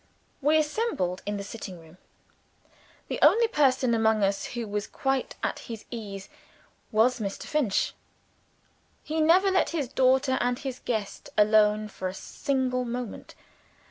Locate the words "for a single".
11.87-12.83